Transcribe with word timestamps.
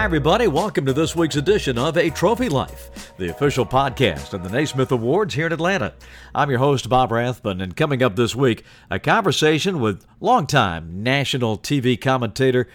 Hi, 0.00 0.04
everybody. 0.04 0.46
Welcome 0.48 0.86
to 0.86 0.94
this 0.94 1.14
week's 1.14 1.36
edition 1.36 1.76
of 1.76 1.98
A 1.98 2.08
Trophy 2.08 2.48
Life, 2.48 3.12
the 3.18 3.28
official 3.28 3.66
podcast 3.66 4.32
of 4.32 4.42
the 4.42 4.48
Naismith 4.48 4.90
Awards 4.90 5.34
here 5.34 5.44
in 5.44 5.52
Atlanta. 5.52 5.92
I'm 6.34 6.48
your 6.48 6.58
host, 6.58 6.88
Bob 6.88 7.12
Rathbun, 7.12 7.60
and 7.60 7.76
coming 7.76 8.02
up 8.02 8.16
this 8.16 8.34
week, 8.34 8.64
a 8.90 8.98
conversation 8.98 9.78
with 9.78 10.06
longtime 10.18 11.02
national 11.02 11.58
TV 11.58 12.00
commentator 12.00 12.66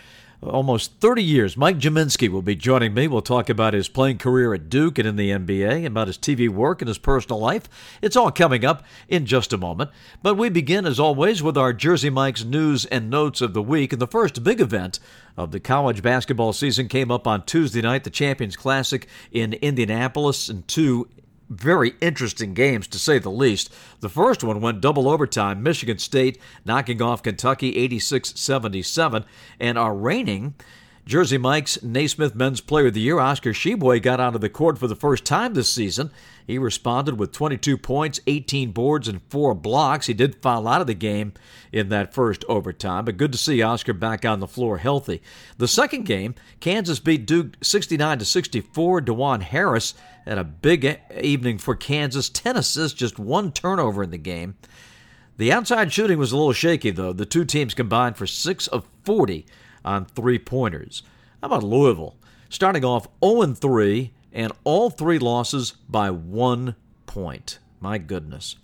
almost 0.47 0.99
30 0.99 1.23
years. 1.23 1.57
Mike 1.57 1.77
Gminski 1.77 2.29
will 2.29 2.41
be 2.41 2.55
joining 2.55 2.93
me. 2.93 3.07
We'll 3.07 3.21
talk 3.21 3.49
about 3.49 3.73
his 3.73 3.87
playing 3.87 4.17
career 4.17 4.53
at 4.53 4.69
Duke 4.69 4.97
and 4.97 5.07
in 5.07 5.15
the 5.15 5.31
NBA, 5.31 5.85
about 5.85 6.07
his 6.07 6.17
TV 6.17 6.49
work 6.49 6.81
and 6.81 6.87
his 6.87 6.97
personal 6.97 7.39
life. 7.39 7.69
It's 8.01 8.15
all 8.15 8.31
coming 8.31 8.65
up 8.65 8.83
in 9.07 9.25
just 9.25 9.53
a 9.53 9.57
moment. 9.57 9.91
But 10.21 10.35
we 10.35 10.49
begin, 10.49 10.85
as 10.85 10.99
always, 10.99 11.43
with 11.43 11.57
our 11.57 11.73
Jersey 11.73 12.09
Mike's 12.09 12.43
news 12.43 12.85
and 12.85 13.09
notes 13.09 13.41
of 13.41 13.53
the 13.53 13.61
week. 13.61 13.93
And 13.93 14.01
the 14.01 14.07
first 14.07 14.43
big 14.43 14.61
event 14.61 14.99
of 15.37 15.51
the 15.51 15.59
college 15.59 16.01
basketball 16.01 16.53
season 16.53 16.87
came 16.87 17.11
up 17.11 17.27
on 17.27 17.45
Tuesday 17.45 17.81
night, 17.81 18.03
the 18.03 18.09
Champions 18.09 18.55
Classic 18.55 19.07
in 19.31 19.53
Indianapolis, 19.53 20.49
and 20.49 20.67
two 20.67 21.07
very 21.49 21.93
interesting 22.01 22.53
games, 22.53 22.87
to 22.87 22.99
say 22.99 23.19
the 23.19 23.29
least. 23.29 23.71
The 23.99 24.09
first 24.09 24.43
one 24.43 24.61
went 24.61 24.81
double 24.81 25.07
overtime, 25.07 25.63
Michigan 25.63 25.99
State 25.99 26.39
knocking 26.65 27.01
off 27.01 27.23
Kentucky 27.23 27.75
86 27.77 28.39
77, 28.39 29.25
and 29.59 29.77
our 29.77 29.95
reigning 29.95 30.55
Jersey 31.05 31.37
Mike's 31.37 31.83
Naismith 31.83 32.33
Men's 32.33 32.61
Player 32.61 32.87
of 32.87 32.95
the 32.95 32.99
Year, 32.99 33.19
Oscar 33.19 33.51
Tshiebwe, 33.51 34.01
got 34.01 34.19
onto 34.19 34.39
the 34.39 34.49
court 34.49 34.79
for 34.79 34.87
the 34.87 34.95
first 34.95 35.23
time 35.23 35.53
this 35.53 35.71
season. 35.71 36.09
He 36.47 36.57
responded 36.57 37.19
with 37.19 37.31
22 37.31 37.77
points, 37.77 38.19
18 38.25 38.71
boards, 38.71 39.07
and 39.07 39.21
four 39.29 39.53
blocks. 39.53 40.07
He 40.07 40.15
did 40.15 40.41
foul 40.41 40.67
out 40.67 40.81
of 40.81 40.87
the 40.87 40.95
game 40.95 41.33
in 41.71 41.89
that 41.89 42.11
first 42.11 42.43
overtime, 42.49 43.05
but 43.05 43.17
good 43.17 43.31
to 43.33 43.37
see 43.37 43.61
Oscar 43.61 43.93
back 43.93 44.25
on 44.25 44.39
the 44.39 44.47
floor 44.47 44.79
healthy. 44.79 45.21
The 45.59 45.67
second 45.67 46.07
game, 46.07 46.33
Kansas 46.59 46.99
beat 46.99 47.27
Duke 47.27 47.57
69 47.61 48.17
to 48.17 48.25
64. 48.25 49.01
Dajuan 49.01 49.43
Harris 49.43 49.93
had 50.25 50.39
a 50.39 50.43
big 50.43 50.99
evening 51.21 51.59
for 51.59 51.75
Kansas, 51.75 52.29
10 52.29 52.57
assists, 52.57 52.97
just 52.97 53.19
one 53.19 53.51
turnover 53.51 54.01
in 54.01 54.09
the 54.09 54.17
game. 54.17 54.55
The 55.37 55.51
outside 55.51 55.93
shooting 55.93 56.17
was 56.17 56.31
a 56.31 56.37
little 56.37 56.53
shaky, 56.53 56.89
though. 56.89 57.13
The 57.13 57.27
two 57.27 57.45
teams 57.45 57.75
combined 57.75 58.17
for 58.17 58.25
6 58.25 58.65
of 58.67 58.87
40 59.03 59.45
on 59.85 60.05
three 60.05 60.39
pointers. 60.39 61.03
How 61.41 61.45
about 61.47 61.63
Louisville? 61.63 62.17
Starting 62.49 62.83
off 62.83 63.07
0 63.23 63.53
3 63.53 64.11
and 64.33 64.51
all 64.65 64.89
three 64.89 65.19
losses 65.19 65.71
by 65.87 66.09
one 66.09 66.75
point. 67.05 67.59
My 67.79 67.97
goodness. 67.97 68.57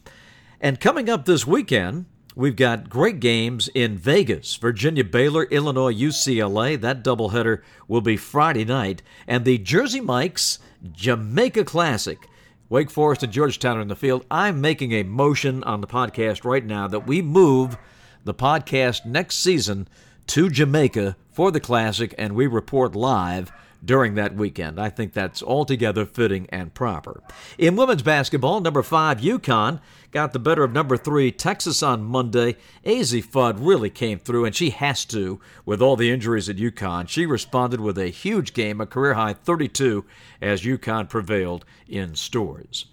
And 0.59 0.79
coming 0.79 1.09
up 1.09 1.25
this 1.25 1.47
weekend, 1.47 2.05
we've 2.35 2.55
got 2.55 2.89
great 2.89 3.19
games 3.19 3.69
in 3.73 3.97
Vegas. 3.97 4.55
Virginia 4.55 5.03
Baylor, 5.03 5.45
Illinois 5.45 5.93
UCLA. 5.93 6.79
That 6.79 7.03
doubleheader 7.03 7.61
will 7.87 8.01
be 8.01 8.17
Friday 8.17 8.65
night. 8.65 9.01
And 9.27 9.45
the 9.45 9.57
Jersey 9.57 10.01
Mikes 10.01 10.59
Jamaica 10.91 11.63
Classic. 11.63 12.27
Wake 12.69 12.89
Forest 12.89 13.23
and 13.23 13.33
Georgetown 13.33 13.77
are 13.77 13.81
in 13.81 13.89
the 13.89 13.95
field. 13.95 14.25
I'm 14.31 14.61
making 14.61 14.93
a 14.93 15.03
motion 15.03 15.63
on 15.63 15.81
the 15.81 15.87
podcast 15.87 16.45
right 16.45 16.65
now 16.65 16.87
that 16.87 17.05
we 17.05 17.21
move 17.21 17.77
the 18.23 18.33
podcast 18.33 19.05
next 19.05 19.37
season 19.37 19.87
to 20.31 20.49
Jamaica 20.49 21.17
for 21.33 21.51
the 21.51 21.59
Classic, 21.59 22.15
and 22.17 22.35
we 22.35 22.47
report 22.47 22.95
live 22.95 23.51
during 23.83 24.15
that 24.15 24.33
weekend. 24.33 24.79
I 24.79 24.89
think 24.89 25.11
that's 25.11 25.43
altogether 25.43 26.05
fitting 26.05 26.47
and 26.51 26.73
proper. 26.73 27.21
In 27.57 27.75
women's 27.75 28.01
basketball, 28.01 28.61
number 28.61 28.81
five, 28.81 29.19
UConn 29.19 29.81
got 30.11 30.31
the 30.31 30.39
better 30.39 30.63
of 30.63 30.71
number 30.71 30.95
three, 30.95 31.33
Texas 31.33 31.83
on 31.83 32.05
Monday. 32.05 32.55
Azzi 32.85 33.21
Fudd 33.21 33.57
really 33.59 33.89
came 33.89 34.19
through, 34.19 34.45
and 34.45 34.55
she 34.55 34.69
has 34.69 35.03
to 35.03 35.41
with 35.65 35.81
all 35.81 35.97
the 35.97 36.09
injuries 36.09 36.47
at 36.47 36.55
UConn. 36.55 37.09
She 37.09 37.25
responded 37.25 37.81
with 37.81 37.97
a 37.97 38.07
huge 38.07 38.53
game, 38.53 38.79
a 38.79 38.85
career 38.85 39.15
high 39.15 39.33
32, 39.33 40.05
as 40.41 40.61
UConn 40.61 41.09
prevailed 41.09 41.65
in 41.89 42.15
Storrs. 42.15 42.85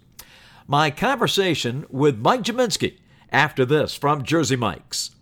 My 0.66 0.90
conversation 0.90 1.86
with 1.88 2.18
Mike 2.18 2.42
Gminski 2.42 2.98
after 3.30 3.64
this 3.64 3.94
from 3.94 4.24
Jersey 4.24 4.56
Mike's. 4.56 5.12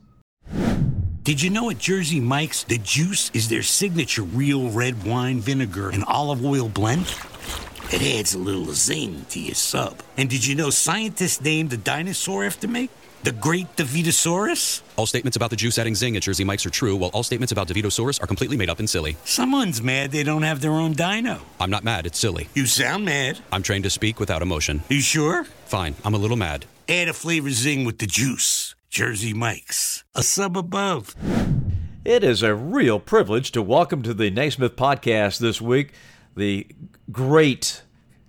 Did 1.26 1.42
you 1.42 1.50
know 1.50 1.70
at 1.70 1.78
Jersey 1.78 2.20
Mike's, 2.20 2.62
the 2.62 2.78
juice 2.78 3.32
is 3.34 3.48
their 3.48 3.64
signature 3.64 4.22
real 4.22 4.70
red 4.70 5.03
wine 5.03 5.41
vinegar 5.41 5.91
and 5.91 6.04
olive 6.04 6.44
oil 6.44 6.69
blend? 6.69 7.12
It 7.92 8.00
adds 8.16 8.34
a 8.34 8.38
little 8.38 8.66
zing 8.66 9.26
to 9.31 9.41
your 9.41 9.56
sub. 9.56 10.00
And 10.16 10.31
did 10.31 10.47
you 10.47 10.54
know 10.54 10.70
scientists 10.70 11.41
named 11.41 11.70
the 11.70 11.78
dinosaur 11.78 12.44
after 12.44 12.69
me? 12.69 12.91
The 13.25 13.32
Great 13.32 13.66
Davitosaurus? 13.75 14.82
All 14.94 15.06
statements 15.06 15.37
about 15.37 15.50
the 15.50 15.56
juice 15.56 15.78
adding 15.78 15.97
zing 15.97 16.14
at 16.14 16.22
Jersey 16.22 16.44
Mike's 16.44 16.64
are 16.64 16.70
true, 16.70 16.94
while 16.94 17.10
all 17.12 17.25
statements 17.25 17.50
about 17.50 17.66
Davitosaurus 17.66 18.22
are 18.22 18.28
completely 18.28 18.56
made 18.56 18.70
up 18.70 18.78
and 18.78 18.88
silly. 18.88 19.16
Someone's 19.25 19.82
mad 19.82 20.12
they 20.12 20.22
don't 20.22 20.43
have 20.43 20.60
their 20.60 20.70
own 20.70 20.93
dino. 20.93 21.41
I'm 21.58 21.70
not 21.70 21.82
mad, 21.82 22.06
it's 22.06 22.20
silly. 22.20 22.48
You 22.54 22.66
sound 22.66 23.04
mad. 23.04 23.41
I'm 23.50 23.64
trained 23.64 23.82
to 23.82 23.91
speak 23.91 24.20
without 24.20 24.43
emotion. 24.43 24.84
You 24.88 25.00
sure? 25.00 25.43
Fine, 25.64 25.97
I'm 26.04 26.14
a 26.14 26.19
little 26.19 26.37
mad. 26.37 26.66
Add 26.88 27.08
a 27.08 27.12
flavor 27.12 27.50
zing 27.50 27.84
with 27.84 27.98
the 27.98 28.06
juice. 28.06 28.75
Jersey 28.97 29.34
Mike's, 29.34 30.05
a 30.15 30.23
sub 30.23 30.57
above. 30.57 31.15
It 32.03 32.25
is 32.25 32.43
a 32.43 32.55
real 32.55 32.99
privilege 32.99 33.53
to 33.53 33.61
welcome 33.61 34.01
to 34.01 34.15
the 34.15 34.31
Naismith 34.31 34.75
podcast 34.75 35.39
this 35.39 35.61
week 35.61 35.93
the 36.34 36.67
great 37.12 37.83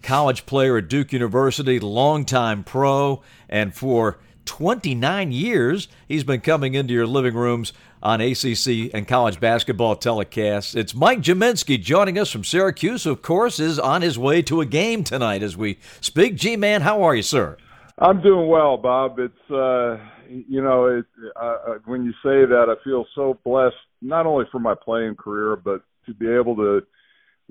college 0.04 0.46
player 0.46 0.76
at 0.76 0.90
Duke 0.90 1.14
University, 1.14 1.80
longtime 1.80 2.66
pro, 2.66 3.22
and 3.48 3.74
for 3.74 4.20
29 4.44 5.32
years 5.32 5.88
he's 6.06 6.26
been 6.26 6.42
coming 6.42 6.74
into 6.74 6.94
your 6.94 7.08
living 7.08 7.36
rooms 7.36 7.72
on 8.04 8.20
ACC 8.20 8.94
and 8.94 9.08
college 9.08 9.40
basketball 9.40 9.96
telecasts. 9.96 10.76
It's 10.76 10.94
Mike 10.94 11.22
Gminski 11.22 11.82
joining 11.82 12.20
us 12.20 12.30
from 12.30 12.44
Syracuse, 12.44 13.06
of 13.06 13.22
course, 13.22 13.62
is 13.62 13.80
on 13.80 14.02
his 14.02 14.20
way 14.20 14.42
to 14.42 14.60
a 14.60 14.66
game 14.66 15.06
tonight 15.06 15.44
as 15.44 15.56
we 15.56 15.80
speak. 16.02 16.36
G 16.36 16.58
Man, 16.58 16.82
how 16.82 17.04
are 17.04 17.16
you, 17.16 17.24
sir? 17.24 17.56
I'm 18.00 18.22
doing 18.22 18.48
well, 18.48 18.78
Bob. 18.78 19.18
It's 19.18 19.52
uh, 19.52 19.98
you 20.30 20.62
know, 20.62 20.86
it, 20.86 21.06
uh, 21.36 21.58
uh, 21.68 21.78
when 21.86 22.04
you 22.04 22.12
say 22.24 22.46
that, 22.46 22.66
I 22.70 22.84
feel 22.84 23.06
so 23.16 23.40
blessed, 23.44 23.76
not 24.02 24.28
only 24.28 24.46
for 24.52 24.60
my 24.60 24.76
playing 24.76 25.16
career, 25.16 25.56
but 25.56 25.82
to 26.06 26.14
be 26.14 26.28
able 26.28 26.56
to 26.58 26.82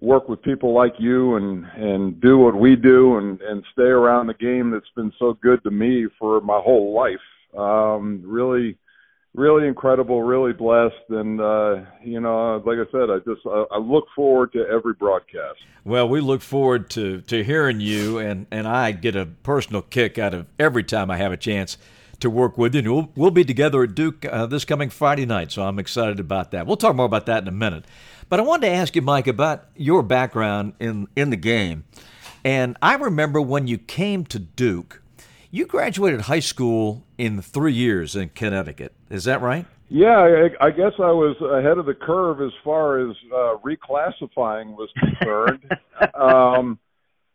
work 0.00 0.28
with 0.28 0.42
people 0.42 0.72
like 0.72 0.94
you 0.98 1.36
and 1.36 1.64
and 1.74 2.20
do 2.20 2.38
what 2.38 2.54
we 2.54 2.76
do 2.76 3.16
and 3.16 3.40
and 3.40 3.64
stay 3.72 3.82
around 3.82 4.28
the 4.28 4.34
game 4.34 4.70
that's 4.70 4.84
been 4.94 5.12
so 5.18 5.36
good 5.42 5.62
to 5.64 5.70
me 5.70 6.06
for 6.18 6.40
my 6.40 6.60
whole 6.62 6.94
life. 6.94 7.58
Um, 7.58 8.22
really, 8.24 8.78
really 9.36 9.68
incredible, 9.68 10.22
really 10.22 10.52
blessed, 10.52 10.94
and 11.10 11.40
uh, 11.40 11.82
you 12.02 12.20
know, 12.20 12.62
like 12.64 12.78
I 12.78 12.90
said, 12.90 13.10
I 13.10 13.18
just 13.18 13.46
I, 13.46 13.64
I 13.72 13.78
look 13.78 14.06
forward 14.16 14.52
to 14.54 14.66
every 14.66 14.94
broadcast. 14.94 15.58
Well, 15.84 16.08
we 16.08 16.20
look 16.20 16.42
forward 16.42 16.90
to 16.90 17.20
to 17.22 17.44
hearing 17.44 17.80
you, 17.80 18.18
and 18.18 18.46
and 18.50 18.66
I 18.66 18.92
get 18.92 19.14
a 19.14 19.26
personal 19.26 19.82
kick 19.82 20.18
out 20.18 20.34
of 20.34 20.46
every 20.58 20.82
time 20.82 21.10
I 21.10 21.18
have 21.18 21.32
a 21.32 21.36
chance 21.36 21.76
to 22.20 22.30
work 22.30 22.56
with 22.56 22.74
you. 22.74 22.78
And 22.80 22.92
we'll, 22.92 23.12
we'll 23.14 23.30
be 23.30 23.44
together 23.44 23.82
at 23.82 23.94
Duke 23.94 24.24
uh, 24.24 24.46
this 24.46 24.64
coming 24.64 24.90
Friday 24.90 25.26
night, 25.26 25.52
so 25.52 25.62
I'm 25.62 25.78
excited 25.78 26.18
about 26.18 26.50
that. 26.52 26.66
We'll 26.66 26.76
talk 26.76 26.96
more 26.96 27.06
about 27.06 27.26
that 27.26 27.42
in 27.42 27.48
a 27.48 27.52
minute. 27.52 27.84
But 28.28 28.40
I 28.40 28.42
wanted 28.42 28.68
to 28.68 28.72
ask 28.72 28.96
you, 28.96 29.02
Mike, 29.02 29.26
about 29.26 29.66
your 29.76 30.02
background 30.02 30.72
in, 30.80 31.08
in 31.14 31.30
the 31.30 31.36
game. 31.36 31.84
And 32.44 32.76
I 32.80 32.94
remember 32.94 33.40
when 33.40 33.66
you 33.66 33.78
came 33.78 34.24
to 34.26 34.38
Duke, 34.38 35.02
you 35.50 35.66
graduated 35.66 36.22
high 36.22 36.40
school 36.40 37.04
in 37.18 37.40
three 37.42 37.72
years 37.72 38.16
in 38.16 38.30
Connecticut. 38.30 38.92
Is 39.10 39.24
that 39.24 39.40
right? 39.40 39.66
Yeah, 39.88 40.48
I, 40.60 40.66
I 40.66 40.70
guess 40.70 40.92
I 40.98 41.12
was 41.12 41.36
ahead 41.40 41.78
of 41.78 41.86
the 41.86 41.94
curve 41.94 42.40
as 42.40 42.50
far 42.64 42.98
as 42.98 43.16
uh, 43.32 43.56
reclassifying 43.64 44.74
was 44.76 44.90
concerned. 44.98 45.70
um, 46.14 46.78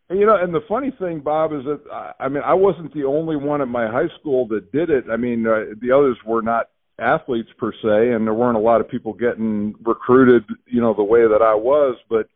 you 0.09 0.25
know, 0.25 0.35
and 0.35 0.53
the 0.53 0.61
funny 0.67 0.91
thing, 0.99 1.21
Bob, 1.21 1.53
is 1.53 1.63
that 1.63 2.13
I 2.19 2.27
mean, 2.27 2.43
I 2.43 2.53
wasn't 2.53 2.93
the 2.93 3.05
only 3.05 3.37
one 3.37 3.61
at 3.61 3.69
my 3.69 3.87
high 3.87 4.09
school 4.19 4.47
that 4.49 4.71
did 4.73 4.89
it. 4.89 5.05
I 5.09 5.15
mean, 5.15 5.47
uh, 5.47 5.73
the 5.81 5.91
others 5.91 6.17
were 6.25 6.41
not 6.41 6.67
athletes 6.99 7.49
per 7.57 7.71
se, 7.71 8.11
and 8.13 8.27
there 8.27 8.33
weren't 8.33 8.57
a 8.57 8.61
lot 8.61 8.81
of 8.81 8.89
people 8.89 9.13
getting 9.13 9.73
recruited, 9.83 10.43
you 10.65 10.81
know, 10.81 10.93
the 10.93 11.03
way 11.03 11.21
that 11.21 11.41
I 11.41 11.55
was. 11.55 11.95
But 12.09 12.27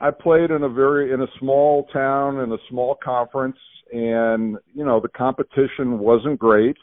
I 0.00 0.10
played 0.10 0.50
in 0.50 0.62
a 0.62 0.68
very 0.68 1.12
in 1.12 1.20
a 1.20 1.28
small 1.38 1.86
town 1.92 2.40
in 2.40 2.50
a 2.50 2.58
small 2.68 2.96
conference, 3.02 3.58
and 3.92 4.56
you 4.74 4.84
know, 4.84 5.00
the 5.00 5.08
competition 5.08 5.98
wasn't 5.98 6.38
great. 6.38 6.76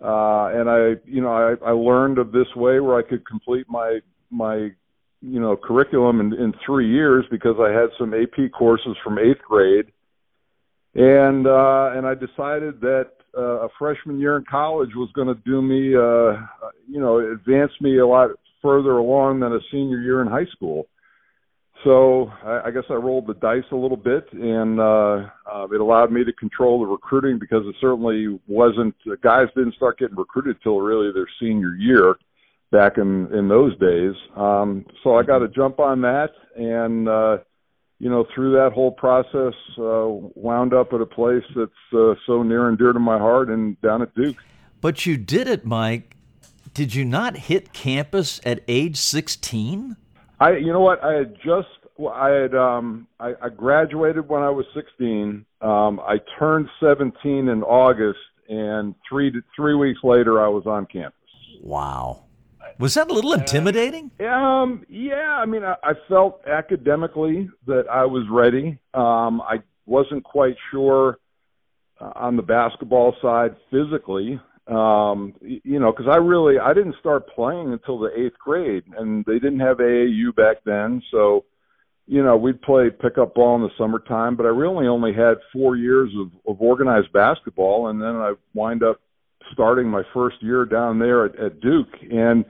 Uh, 0.00 0.46
and 0.54 0.70
I, 0.70 0.94
you 1.04 1.20
know, 1.20 1.32
I, 1.32 1.70
I 1.70 1.72
learned 1.72 2.18
of 2.18 2.30
this 2.30 2.46
way 2.54 2.78
where 2.78 2.96
I 2.98 3.02
could 3.02 3.26
complete 3.26 3.66
my 3.68 3.98
my 4.30 4.70
you 5.20 5.40
know 5.40 5.56
curriculum 5.56 6.20
in, 6.20 6.32
in 6.34 6.54
three 6.64 6.88
years 6.88 7.24
because 7.30 7.56
I 7.60 7.70
had 7.72 7.90
some 7.98 8.14
AP 8.14 8.52
courses 8.56 8.96
from 9.02 9.18
eighth 9.18 9.42
grade, 9.48 9.86
and 10.94 11.46
uh, 11.46 11.90
and 11.94 12.06
I 12.06 12.14
decided 12.14 12.80
that 12.80 13.10
uh, 13.36 13.66
a 13.66 13.68
freshman 13.78 14.20
year 14.20 14.36
in 14.36 14.44
college 14.48 14.90
was 14.94 15.10
going 15.14 15.28
to 15.28 15.40
do 15.44 15.60
me, 15.60 15.94
uh, 15.94 16.68
you 16.88 17.00
know, 17.00 17.18
advance 17.18 17.72
me 17.80 17.98
a 17.98 18.06
lot 18.06 18.30
further 18.62 18.92
along 18.92 19.40
than 19.40 19.52
a 19.52 19.60
senior 19.70 20.00
year 20.00 20.22
in 20.22 20.28
high 20.28 20.46
school. 20.52 20.86
So 21.84 22.32
I, 22.44 22.62
I 22.66 22.70
guess 22.70 22.84
I 22.90 22.94
rolled 22.94 23.26
the 23.26 23.34
dice 23.34 23.64
a 23.70 23.76
little 23.76 23.96
bit, 23.96 24.26
and 24.32 24.80
uh, 24.80 25.28
uh, 25.50 25.66
it 25.72 25.80
allowed 25.80 26.10
me 26.10 26.24
to 26.24 26.32
control 26.32 26.80
the 26.80 26.86
recruiting 26.86 27.38
because 27.38 27.64
it 27.66 27.76
certainly 27.80 28.38
wasn't. 28.46 28.94
Guys 29.22 29.46
didn't 29.54 29.74
start 29.74 29.98
getting 29.98 30.16
recruited 30.16 30.56
till 30.62 30.80
really 30.80 31.12
their 31.12 31.28
senior 31.40 31.74
year 31.76 32.16
back 32.72 32.98
in 32.98 33.32
in 33.32 33.48
those 33.48 33.78
days. 33.78 34.14
Um, 34.36 34.86
so 35.02 35.16
I 35.16 35.22
got 35.22 35.38
to 35.38 35.48
jump 35.48 35.78
on 35.78 36.00
that, 36.02 36.30
and 36.56 37.08
uh, 37.08 37.38
you 38.00 38.10
know, 38.10 38.26
through 38.34 38.52
that 38.52 38.72
whole 38.72 38.92
process, 38.92 39.54
uh, 39.78 40.06
wound 40.34 40.74
up 40.74 40.92
at 40.92 41.00
a 41.00 41.06
place 41.06 41.44
that's 41.54 41.72
uh, 41.92 42.14
so 42.26 42.42
near 42.42 42.68
and 42.68 42.76
dear 42.76 42.92
to 42.92 43.00
my 43.00 43.18
heart, 43.18 43.50
and 43.50 43.80
down 43.82 44.02
at 44.02 44.14
Duke. 44.14 44.36
But 44.80 45.06
you 45.06 45.16
did 45.16 45.48
it, 45.48 45.64
Mike. 45.64 46.16
Did 46.74 46.94
you 46.94 47.04
not 47.04 47.36
hit 47.36 47.72
campus 47.72 48.40
at 48.44 48.62
age 48.68 48.96
sixteen? 48.96 49.96
I, 50.40 50.56
you 50.56 50.72
know 50.72 50.80
what, 50.80 51.02
I 51.02 51.14
had 51.14 51.34
just 51.44 51.68
I 52.06 52.30
had 52.30 52.54
um, 52.54 53.08
I, 53.18 53.34
I 53.42 53.48
graduated 53.48 54.28
when 54.28 54.42
I 54.42 54.50
was 54.50 54.66
16. 54.74 55.44
Um, 55.60 56.00
I 56.00 56.18
turned 56.38 56.68
17 56.80 57.48
in 57.48 57.62
August, 57.62 58.20
and 58.48 58.94
three 59.08 59.32
three 59.56 59.74
weeks 59.74 60.00
later, 60.04 60.42
I 60.42 60.48
was 60.48 60.64
on 60.66 60.86
campus. 60.86 61.14
Wow. 61.60 62.24
Was 62.78 62.94
that 62.94 63.10
a 63.10 63.12
little 63.12 63.32
intimidating? 63.32 64.12
Um, 64.20 64.84
yeah, 64.88 65.38
I 65.42 65.46
mean, 65.46 65.64
I, 65.64 65.74
I 65.82 65.94
felt 66.08 66.42
academically 66.46 67.50
that 67.66 67.86
I 67.90 68.04
was 68.04 68.24
ready. 68.30 68.78
Um, 68.94 69.40
I 69.40 69.62
wasn't 69.86 70.22
quite 70.22 70.54
sure 70.70 71.18
uh, 72.00 72.12
on 72.14 72.36
the 72.36 72.42
basketball 72.42 73.16
side 73.20 73.56
physically. 73.72 74.40
Um, 74.68 75.34
you 75.40 75.80
know, 75.80 75.92
because 75.92 76.08
I 76.12 76.16
really 76.16 76.58
I 76.58 76.74
didn't 76.74 76.96
start 77.00 77.28
playing 77.34 77.72
until 77.72 77.98
the 77.98 78.10
eighth 78.14 78.38
grade, 78.38 78.84
and 78.98 79.24
they 79.24 79.38
didn't 79.38 79.60
have 79.60 79.78
AAU 79.78 80.36
back 80.36 80.58
then, 80.64 81.02
so 81.10 81.46
you 82.06 82.22
know 82.22 82.36
we'd 82.36 82.60
play 82.60 82.90
pickup 82.90 83.34
ball 83.34 83.56
in 83.56 83.62
the 83.62 83.70
summertime. 83.78 84.36
But 84.36 84.44
I 84.44 84.50
really 84.50 84.86
only 84.86 85.14
had 85.14 85.38
four 85.54 85.76
years 85.76 86.10
of, 86.18 86.30
of 86.46 86.60
organized 86.60 87.12
basketball, 87.14 87.88
and 87.88 88.00
then 88.00 88.16
I 88.16 88.34
wind 88.52 88.82
up 88.82 89.00
starting 89.52 89.88
my 89.88 90.02
first 90.12 90.36
year 90.42 90.66
down 90.66 90.98
there 90.98 91.24
at, 91.24 91.36
at 91.36 91.60
Duke, 91.60 91.94
and 92.10 92.44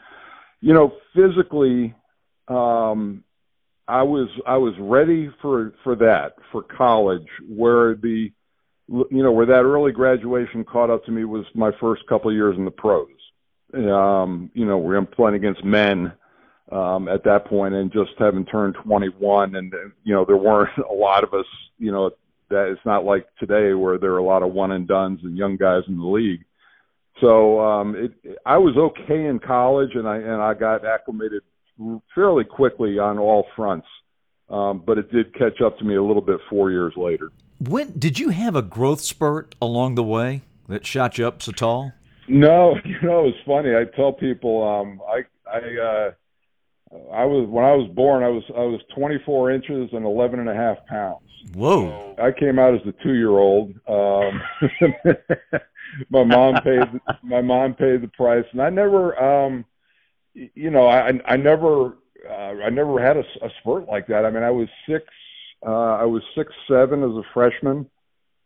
you 0.60 0.74
know, 0.74 0.94
physically, 1.14 1.94
um, 2.48 3.22
I 3.86 4.02
was 4.02 4.28
I 4.46 4.56
was 4.56 4.74
ready 4.80 5.30
for 5.40 5.72
for 5.84 5.94
that 5.96 6.34
for 6.50 6.62
college, 6.62 7.28
where 7.48 7.94
the 7.94 8.32
you 8.88 9.22
know 9.22 9.32
where 9.32 9.46
that 9.46 9.64
early 9.64 9.92
graduation 9.92 10.64
caught 10.64 10.90
up 10.90 11.04
to 11.04 11.12
me 11.12 11.24
was 11.24 11.44
my 11.54 11.70
first 11.80 12.06
couple 12.08 12.30
of 12.30 12.36
years 12.36 12.56
in 12.56 12.64
the 12.64 12.70
pros. 12.70 13.08
Um, 13.74 14.50
you 14.54 14.64
know, 14.64 14.78
we're 14.78 15.04
playing 15.04 15.36
against 15.36 15.62
men 15.62 16.12
um, 16.72 17.08
at 17.08 17.24
that 17.24 17.46
point, 17.46 17.74
and 17.74 17.92
just 17.92 18.12
having 18.18 18.46
turned 18.46 18.76
21, 18.82 19.56
and 19.56 19.72
you 20.04 20.14
know 20.14 20.24
there 20.24 20.36
weren't 20.36 20.76
a 20.90 20.94
lot 20.94 21.24
of 21.24 21.34
us. 21.34 21.46
You 21.78 21.92
know, 21.92 22.10
that 22.50 22.68
it's 22.68 22.84
not 22.84 23.04
like 23.04 23.26
today 23.38 23.74
where 23.74 23.98
there 23.98 24.12
are 24.12 24.18
a 24.18 24.24
lot 24.24 24.42
of 24.42 24.52
one 24.52 24.72
and 24.72 24.88
dones 24.88 25.20
and 25.22 25.36
young 25.36 25.56
guys 25.56 25.82
in 25.86 25.98
the 25.98 26.06
league. 26.06 26.44
So 27.20 27.60
um, 27.60 27.94
it, 27.96 28.38
I 28.46 28.58
was 28.58 28.76
okay 28.76 29.26
in 29.26 29.38
college, 29.38 29.90
and 29.94 30.08
I 30.08 30.16
and 30.16 30.40
I 30.40 30.54
got 30.54 30.86
acclimated 30.86 31.42
fairly 32.14 32.44
quickly 32.44 32.98
on 32.98 33.18
all 33.18 33.46
fronts. 33.54 33.86
Um, 34.48 34.82
but 34.84 34.96
it 34.96 35.12
did 35.12 35.34
catch 35.34 35.60
up 35.60 35.76
to 35.78 35.84
me 35.84 35.96
a 35.96 36.02
little 36.02 36.22
bit 36.22 36.40
four 36.48 36.70
years 36.70 36.94
later. 36.96 37.30
When 37.58 37.98
did 37.98 38.18
you 38.18 38.28
have 38.28 38.54
a 38.54 38.62
growth 38.62 39.00
spurt 39.00 39.54
along 39.60 39.96
the 39.96 40.04
way 40.04 40.42
that 40.68 40.86
shot 40.86 41.18
you 41.18 41.26
up 41.26 41.42
so 41.42 41.52
tall? 41.52 41.92
No, 42.28 42.76
you 42.84 43.00
know 43.02 43.26
it's 43.26 43.38
funny. 43.44 43.74
I 43.74 43.84
tell 43.96 44.12
people 44.12 44.62
um, 44.62 45.00
I 45.08 45.24
I 45.50 45.58
uh, 45.58 46.10
I 47.12 47.24
was 47.24 47.48
when 47.48 47.64
I 47.64 47.72
was 47.72 47.90
born 47.94 48.22
I 48.22 48.28
was 48.28 48.44
I 48.56 48.60
was 48.60 48.80
24 48.94 49.50
inches 49.50 49.90
and 49.92 50.04
11 50.04 50.38
and 50.38 50.48
a 50.48 50.54
half 50.54 50.84
pounds. 50.86 51.22
Whoa! 51.54 52.14
I 52.22 52.30
came 52.32 52.58
out 52.58 52.74
as 52.74 52.80
a 52.86 52.92
two 53.02 53.14
year 53.14 53.30
old. 53.30 53.74
Um, 53.88 54.42
my 56.10 56.24
mom 56.24 56.62
paid 56.62 56.82
my 57.22 57.40
mom 57.40 57.74
paid 57.74 58.02
the 58.02 58.08
price, 58.08 58.44
and 58.52 58.60
I 58.60 58.70
never, 58.70 59.20
um, 59.22 59.64
you 60.34 60.70
know, 60.70 60.86
I 60.86 61.12
I 61.26 61.36
never 61.36 61.96
uh, 62.28 62.32
I 62.64 62.70
never 62.70 63.00
had 63.00 63.16
a, 63.16 63.24
a 63.42 63.50
spurt 63.60 63.88
like 63.88 64.06
that. 64.08 64.24
I 64.24 64.30
mean, 64.30 64.42
I 64.42 64.50
was 64.50 64.68
six 64.86 65.04
uh, 65.66 65.96
I 65.96 66.04
was 66.04 66.22
six 66.36 66.52
seven 66.68 67.02
as 67.02 67.10
a 67.10 67.22
freshman, 67.34 67.88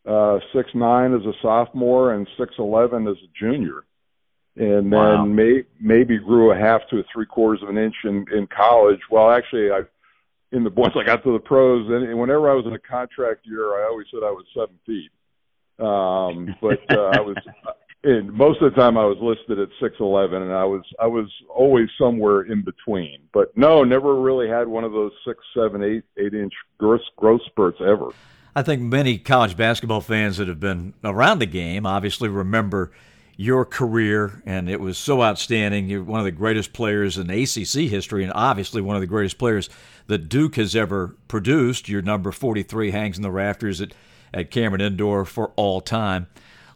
uh, 0.07 0.39
six 0.55 0.71
nine 0.75 1.15
as 1.15 1.25
a 1.27 1.33
sophomore, 1.43 2.15
and 2.15 2.27
six 2.39 2.55
eleven 2.59 3.07
as 3.07 3.17
a 3.17 3.39
junior, 3.39 3.85
and 4.57 4.91
then 4.91 4.91
wow. 4.93 5.25
may, 5.25 5.65
maybe 5.81 6.19
grew 6.19 6.53
a 6.53 6.57
half 6.57 6.81
to 6.91 6.99
a 6.99 7.05
three 7.13 7.27
quarters 7.27 7.63
of 7.63 7.69
an 7.69 7.79
inch 7.79 7.97
in 8.05 8.25
in 8.33 8.47
college. 8.47 9.01
Well, 9.11 9.31
actually, 9.31 9.71
I 9.71 9.83
in 10.53 10.65
the 10.65 10.71
once 10.71 10.95
I 10.97 11.05
got 11.05 11.23
to 11.25 11.33
the 11.33 11.39
pros, 11.39 11.89
and 11.89 12.19
whenever 12.19 12.51
I 12.51 12.55
was 12.55 12.67
in 12.67 12.73
a 12.75 12.79
contract 12.79 13.47
year, 13.47 13.83
I 13.83 13.89
always 13.89 14.07
said 14.11 14.21
I 14.23 14.31
was 14.31 14.45
seven 14.55 14.79
feet. 14.87 15.11
Um, 15.79 16.55
but 16.61 16.79
uh, 16.91 17.11
I 17.15 17.21
was, 17.21 17.37
and 18.05 18.33
most 18.33 18.61
of 18.61 18.73
the 18.73 18.81
time 18.81 18.99
I 18.99 19.05
was 19.05 19.19
listed 19.21 19.59
at 19.59 19.69
six 19.81 19.97
eleven, 20.01 20.43
and 20.43 20.53
I 20.53 20.65
was 20.65 20.83
I 21.01 21.07
was 21.07 21.31
always 21.49 21.89
somewhere 21.99 22.43
in 22.43 22.63
between. 22.63 23.21
But 23.33 23.57
no, 23.57 23.85
never 23.85 24.21
really 24.21 24.49
had 24.49 24.67
one 24.67 24.85
of 24.85 24.93
those 24.93 25.13
six, 25.27 25.39
seven, 25.55 25.83
eight, 25.83 26.05
eight 26.17 26.35
inch 26.35 26.53
growth 26.79 27.01
growth 27.17 27.43
spurts 27.47 27.79
ever. 27.81 28.09
I 28.55 28.63
think 28.63 28.83
many 28.83 29.19
college 29.19 29.57
basketball 29.57 30.01
fans 30.01 30.37
that 30.37 30.49
have 30.49 30.61
been 30.61 30.95
around 31.03 31.39
the 31.39 31.47
game 31.47 31.87
obviously 31.87 32.29
remember 32.29 32.93
your 33.37 33.65
career, 33.65 34.43
and 34.45 34.69
it 34.69 34.81
was 34.81 34.99
so 34.99 35.23
outstanding. 35.23 35.89
You're 35.89 36.03
one 36.03 36.21
of 36.21 36.25
the 36.25 36.33
greatest 36.33 36.73
players 36.73 37.17
in 37.17 37.31
ACC 37.31 37.89
history, 37.89 38.25
and 38.25 38.33
obviously 38.35 38.83
one 38.83 38.97
of 38.97 39.01
the 39.01 39.07
greatest 39.07 39.39
players 39.39 39.71
that 40.07 40.29
Duke 40.29 40.57
has 40.57 40.77
ever 40.77 41.17
produced. 41.29 41.89
Your 41.89 42.03
number 42.03 42.31
43 42.31 42.91
hangs 42.91 43.17
in 43.17 43.23
the 43.23 43.31
rafters 43.31 43.81
at 43.81 43.95
at 44.35 44.51
Cameron 44.51 44.81
Indoor 44.81 45.25
for 45.25 45.53
all 45.57 45.81
time. 45.81 46.27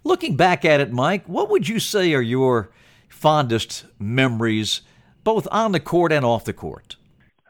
Looking 0.06 0.36
back 0.36 0.64
at 0.64 0.78
it, 0.80 0.92
Mike, 0.92 1.24
what 1.26 1.50
would 1.50 1.68
you 1.68 1.80
say 1.80 2.14
are 2.14 2.22
your 2.22 2.70
fondest 3.08 3.86
memories, 3.98 4.82
both 5.24 5.48
on 5.50 5.72
the 5.72 5.80
court 5.80 6.12
and 6.12 6.24
off 6.24 6.44
the 6.44 6.52
court? 6.52 6.94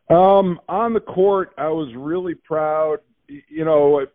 Um, 0.08 0.58
on 0.66 0.94
the 0.94 1.00
court, 1.00 1.52
I 1.58 1.68
was 1.68 1.94
really 1.94 2.34
proud. 2.34 3.00
You 3.28 3.66
know, 3.66 4.06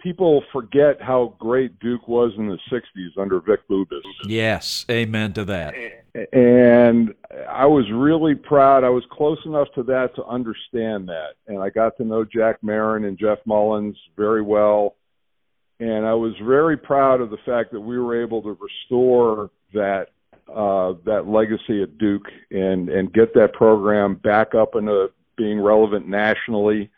people 0.00 0.44
forget 0.52 1.00
how 1.00 1.34
great 1.38 1.78
Duke 1.78 2.06
was 2.06 2.32
in 2.36 2.46
the 2.46 2.58
'60s 2.70 3.16
under 3.18 3.40
Vic 3.40 3.66
Bubas. 3.70 4.02
Yes, 4.26 4.84
amen 4.90 5.32
to 5.32 5.46
that. 5.46 5.74
And 6.34 7.14
I 7.48 7.64
was 7.64 7.90
really 7.90 8.34
proud. 8.34 8.84
I 8.84 8.90
was 8.90 9.04
close 9.10 9.38
enough 9.46 9.68
to 9.76 9.82
that 9.84 10.14
to 10.16 10.26
understand 10.26 11.08
that, 11.08 11.36
and 11.46 11.58
I 11.58 11.70
got 11.70 11.96
to 11.96 12.04
know 12.04 12.22
Jack 12.22 12.62
Marin 12.62 13.06
and 13.06 13.18
Jeff 13.18 13.38
Mullins 13.46 13.96
very 14.14 14.42
well. 14.42 14.96
And 15.80 16.06
I 16.06 16.14
was 16.14 16.34
very 16.42 16.76
proud 16.76 17.20
of 17.20 17.30
the 17.30 17.38
fact 17.44 17.72
that 17.72 17.80
we 17.80 17.98
were 17.98 18.22
able 18.22 18.42
to 18.42 18.56
restore 18.60 19.50
that 19.72 20.08
uh, 20.48 20.92
that 21.04 21.26
legacy 21.26 21.82
at 21.82 21.98
Duke 21.98 22.26
and 22.50 22.88
and 22.88 23.12
get 23.12 23.34
that 23.34 23.54
program 23.54 24.14
back 24.16 24.54
up 24.54 24.76
into 24.76 25.10
being 25.36 25.60
relevant 25.60 26.06
nationally. 26.06 26.90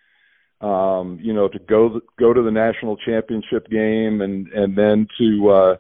Um, 0.61 1.19
you 1.23 1.33
know, 1.33 1.49
to 1.49 1.59
go 1.59 2.01
go 2.19 2.33
to 2.33 2.43
the 2.43 2.51
national 2.51 2.97
championship 2.99 3.69
game 3.71 4.21
and 4.21 4.49
and 4.49 4.77
then 4.77 5.07
to 5.19 5.49
uh, 5.49 5.77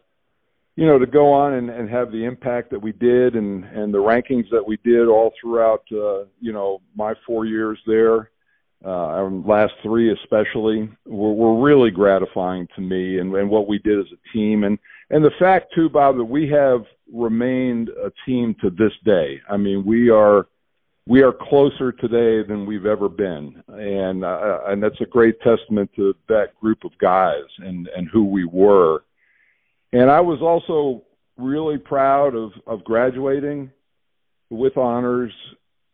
you 0.76 0.86
know 0.86 0.98
to 0.98 1.06
go 1.06 1.32
on 1.32 1.54
and, 1.54 1.70
and 1.70 1.90
have 1.90 2.12
the 2.12 2.24
impact 2.24 2.70
that 2.70 2.80
we 2.80 2.92
did 2.92 3.34
and 3.34 3.64
and 3.64 3.92
the 3.92 3.98
rankings 3.98 4.48
that 4.50 4.66
we 4.66 4.78
did 4.84 5.08
all 5.08 5.32
throughout 5.40 5.84
uh, 5.92 6.24
you 6.40 6.52
know 6.52 6.80
my 6.94 7.14
four 7.26 7.46
years 7.46 7.78
there 7.86 8.30
our 8.84 9.30
last 9.30 9.74
three 9.82 10.12
especially 10.12 10.88
were, 11.06 11.32
were 11.32 11.62
really 11.62 11.90
gratifying 11.90 12.68
to 12.74 12.80
me 12.80 13.18
and, 13.18 13.34
and 13.34 13.48
what 13.48 13.66
we 13.66 13.78
did 13.78 13.98
as 13.98 14.06
a 14.12 14.32
team. 14.32 14.64
And 14.64 14.78
and 15.10 15.24
the 15.24 15.32
fact 15.38 15.72
too 15.74 15.88
Bob 15.88 16.16
that 16.16 16.24
we 16.24 16.48
have 16.50 16.84
remained 17.12 17.88
a 17.88 18.12
team 18.24 18.54
to 18.60 18.70
this 18.70 18.92
day. 19.04 19.40
I 19.48 19.56
mean 19.56 19.84
we 19.84 20.10
are 20.10 20.46
we 21.08 21.22
are 21.22 21.32
closer 21.32 21.92
today 21.92 22.46
than 22.46 22.66
we've 22.66 22.86
ever 22.86 23.08
been. 23.08 23.62
And 23.68 24.24
uh, 24.24 24.60
and 24.66 24.82
that's 24.82 25.00
a 25.00 25.06
great 25.06 25.40
testament 25.40 25.90
to 25.96 26.14
that 26.28 26.58
group 26.60 26.84
of 26.84 26.96
guys 26.98 27.44
and 27.58 27.88
and 27.96 28.08
who 28.08 28.24
we 28.24 28.44
were. 28.44 29.04
And 29.92 30.10
I 30.10 30.20
was 30.20 30.42
also 30.42 31.02
really 31.36 31.78
proud 31.78 32.34
of 32.34 32.52
of 32.66 32.84
graduating 32.84 33.70
with 34.50 34.76
honors 34.76 35.32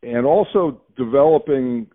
and 0.02 0.26
also 0.26 0.82
developing 0.96 1.86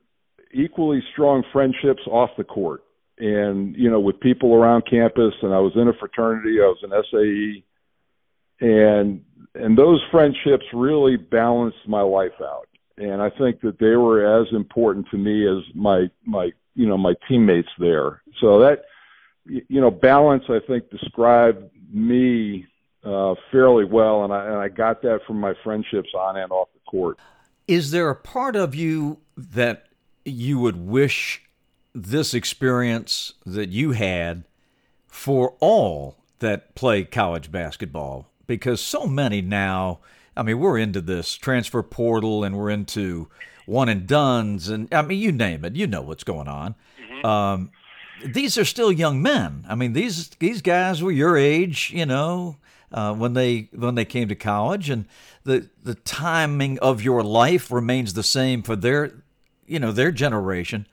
equally 0.54 1.04
strong 1.14 1.44
friendships 1.52 2.02
off 2.08 2.30
the 2.38 2.44
court. 2.44 2.84
And 3.20 3.76
you 3.76 3.90
know 3.90 4.00
with 4.00 4.20
people 4.20 4.54
around 4.54 4.84
campus 4.88 5.34
and 5.42 5.54
I 5.54 5.60
was 5.60 5.74
in 5.76 5.88
a 5.88 5.94
fraternity 5.94 6.60
I 6.62 6.66
was 6.66 6.78
an 6.84 6.92
SAE 7.12 7.64
and 8.60 9.24
and 9.56 9.78
those 9.78 10.04
friendships 10.12 10.66
really 10.74 11.18
balanced 11.18 11.88
my 11.88 12.02
life 12.02 12.40
out. 12.42 12.68
And 12.98 13.22
I 13.22 13.30
think 13.30 13.62
that 13.62 13.80
they 13.80 13.96
were 13.96 14.42
as 14.42 14.48
important 14.52 15.08
to 15.12 15.18
me 15.18 15.48
as 15.48 15.64
my 15.76 16.10
my 16.26 16.52
you 16.76 16.88
know 16.88 16.98
my 16.98 17.14
teammates 17.28 17.70
there. 17.80 18.22
So 18.40 18.60
that 18.60 18.86
you 19.46 19.82
know 19.82 19.92
balance 19.92 20.44
I 20.50 20.60
think 20.68 20.90
described 20.90 21.70
me 21.92 22.66
uh, 23.04 23.36
fairly 23.52 23.86
well. 23.86 24.24
And 24.24 24.34
I 24.34 24.46
and 24.46 24.58
I 24.58 24.70
got 24.70 25.02
that 25.04 25.22
from 25.28 25.40
my 25.40 25.54
friendships 25.64 26.10
on 26.18 26.38
and 26.38 26.52
off 26.52 26.70
the 26.74 26.90
court. 26.90 27.18
Is 27.68 27.92
there 27.92 28.10
a 28.10 28.16
part 28.16 28.56
of 28.56 28.74
you 28.74 29.20
that 29.36 29.87
you 30.30 30.60
would 30.60 30.78
wish 30.78 31.44
this 31.94 32.34
experience 32.34 33.34
that 33.46 33.70
you 33.70 33.92
had 33.92 34.44
for 35.08 35.56
all 35.60 36.18
that 36.40 36.76
play 36.76 37.04
college 37.04 37.52
basketball? 37.52 38.30
Because 38.46 38.82
so 38.82 39.06
many 39.06 39.42
now, 39.42 40.00
I 40.36 40.44
mean, 40.44 40.60
we're 40.60 40.78
into 40.78 41.02
this 41.02 41.36
transfer 41.36 41.84
portal 41.84 42.44
and 42.44 42.58
we're 42.58 42.70
into 42.70 43.30
one 43.66 43.90
and 43.90 44.08
dones 44.08 44.70
and 44.70 44.94
I 44.94 45.02
mean, 45.02 45.20
you 45.20 45.32
name 45.32 45.66
it, 45.66 45.76
you 45.76 45.88
know 45.88 46.02
what's 46.02 46.24
going 46.24 46.48
on. 46.48 46.76
Mm-hmm. 47.02 47.26
Um, 47.26 47.72
these 48.26 48.58
are 48.58 48.66
still 48.66 48.92
young 48.92 49.22
men. 49.22 49.66
I 49.68 49.76
mean, 49.76 49.94
these 49.94 50.30
these 50.40 50.62
guys 50.62 51.04
were 51.04 51.12
your 51.12 51.38
age, 51.38 51.92
you 51.94 52.06
know, 52.06 52.58
uh, 52.92 53.14
when 53.14 53.34
they 53.34 53.70
when 53.74 53.96
they 53.96 54.06
came 54.06 54.28
to 54.30 54.36
college, 54.36 54.90
and 54.90 55.06
the 55.44 55.70
the 55.84 55.96
timing 55.96 56.80
of 56.80 57.02
your 57.02 57.24
life 57.24 57.72
remains 57.72 58.14
the 58.14 58.24
same 58.24 58.64
for 58.64 58.76
their, 58.76 59.24
you 59.68 59.80
know, 59.80 59.92
their 59.92 60.12
generation. 60.12 60.88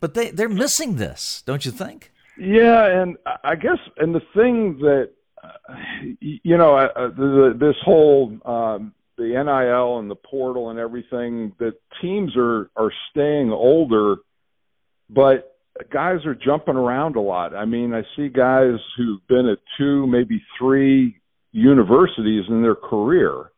But 0.00 0.14
they 0.14 0.30
they're 0.30 0.48
missing 0.48 0.96
this, 0.96 1.42
don't 1.44 1.64
you 1.64 1.72
think? 1.72 2.12
Yeah, 2.38 3.02
and 3.02 3.16
I 3.42 3.56
guess 3.56 3.78
and 3.96 4.14
the 4.14 4.22
thing 4.34 4.78
that 4.78 5.10
uh, 5.42 5.72
you 6.20 6.56
know 6.56 6.76
uh, 6.76 7.52
this 7.58 7.74
whole 7.84 8.38
um, 8.44 8.94
the 9.16 9.24
NIL 9.24 9.98
and 9.98 10.10
the 10.10 10.14
portal 10.14 10.70
and 10.70 10.78
everything 10.78 11.52
that 11.58 11.74
teams 12.00 12.36
are 12.36 12.70
are 12.76 12.92
staying 13.10 13.50
older, 13.50 14.16
but 15.10 15.56
guys 15.90 16.24
are 16.26 16.34
jumping 16.34 16.76
around 16.76 17.16
a 17.16 17.20
lot. 17.20 17.54
I 17.54 17.64
mean, 17.64 17.94
I 17.94 18.02
see 18.16 18.28
guys 18.28 18.78
who've 18.96 19.26
been 19.28 19.46
at 19.48 19.58
two, 19.76 20.06
maybe 20.06 20.42
three 20.58 21.20
universities 21.52 22.44
in 22.48 22.62
their 22.62 22.74
career. 22.74 23.50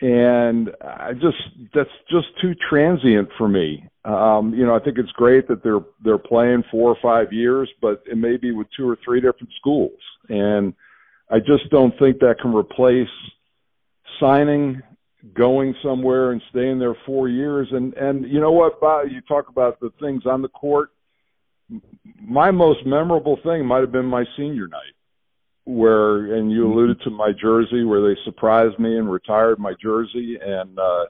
And 0.00 0.70
I 0.82 1.12
just 1.14 1.38
that's 1.74 1.90
just 2.10 2.26
too 2.40 2.54
transient 2.68 3.30
for 3.38 3.48
me. 3.48 3.88
Um, 4.04 4.52
you 4.54 4.66
know, 4.66 4.74
I 4.74 4.78
think 4.78 4.98
it's 4.98 5.10
great 5.12 5.48
that 5.48 5.62
they're 5.62 5.84
they're 6.04 6.18
playing 6.18 6.64
four 6.70 6.90
or 6.90 6.98
five 7.02 7.32
years, 7.32 7.70
but 7.80 8.02
it 8.10 8.18
may 8.18 8.36
be 8.36 8.52
with 8.52 8.66
two 8.76 8.88
or 8.88 8.98
three 9.04 9.20
different 9.20 9.52
schools. 9.58 9.98
And 10.28 10.74
I 11.30 11.38
just 11.38 11.70
don't 11.70 11.98
think 11.98 12.18
that 12.18 12.36
can 12.40 12.54
replace 12.54 13.08
signing, 14.20 14.82
going 15.34 15.74
somewhere 15.82 16.32
and 16.32 16.42
staying 16.50 16.78
there 16.78 16.94
four 17.06 17.28
years. 17.30 17.68
And 17.70 17.94
and 17.94 18.30
you 18.30 18.38
know 18.38 18.52
what, 18.52 18.78
Bob, 18.80 19.06
you 19.10 19.22
talk 19.22 19.48
about 19.48 19.80
the 19.80 19.90
things 19.98 20.26
on 20.26 20.42
the 20.42 20.48
court 20.48 20.90
my 22.20 22.50
most 22.50 22.84
memorable 22.86 23.38
thing 23.42 23.66
might 23.66 23.80
have 23.80 23.92
been 23.92 24.06
my 24.06 24.24
senior 24.36 24.68
night 24.68 24.95
where 25.66 26.34
and 26.36 26.50
you 26.50 26.72
alluded 26.72 27.00
to 27.02 27.10
my 27.10 27.32
jersey 27.32 27.82
where 27.82 28.00
they 28.00 28.18
surprised 28.24 28.78
me 28.78 28.96
and 28.96 29.10
retired 29.10 29.58
my 29.58 29.74
jersey 29.82 30.38
and 30.40 30.78
uh 30.78 31.04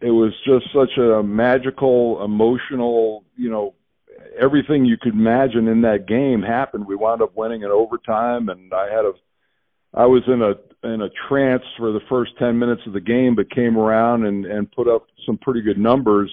it 0.00 0.10
was 0.10 0.32
just 0.46 0.64
such 0.72 0.96
a 0.96 1.22
magical 1.22 2.24
emotional 2.24 3.24
you 3.36 3.50
know 3.50 3.74
everything 4.38 4.84
you 4.84 4.96
could 4.96 5.12
imagine 5.12 5.68
in 5.68 5.82
that 5.82 6.06
game 6.06 6.40
happened. 6.40 6.86
We 6.86 6.96
wound 6.96 7.20
up 7.20 7.36
winning 7.36 7.62
in 7.62 7.70
overtime 7.70 8.48
and 8.48 8.72
i 8.72 8.84
had 8.84 9.04
a 9.04 9.12
i 9.92 10.06
was 10.06 10.22
in 10.28 10.40
a 10.40 10.54
in 10.88 11.02
a 11.02 11.10
trance 11.28 11.64
for 11.76 11.90
the 11.90 12.00
first 12.08 12.32
10 12.38 12.56
minutes 12.56 12.82
of 12.86 12.92
the 12.92 13.00
game 13.00 13.34
but 13.34 13.50
came 13.50 13.76
around 13.76 14.24
and 14.24 14.46
and 14.46 14.70
put 14.70 14.86
up 14.86 15.08
some 15.26 15.36
pretty 15.36 15.62
good 15.62 15.78
numbers 15.78 16.30